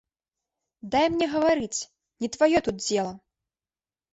[0.95, 1.83] Дай мне гаварыць,
[2.25, 3.13] не тваё тут дзела!